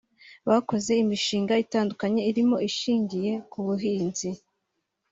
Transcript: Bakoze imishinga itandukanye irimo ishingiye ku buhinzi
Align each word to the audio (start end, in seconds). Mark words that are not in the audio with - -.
Bakoze 0.49 0.91
imishinga 1.03 1.53
itandukanye 1.63 2.21
irimo 2.31 2.57
ishingiye 2.69 3.31
ku 3.51 3.57
buhinzi 3.65 4.29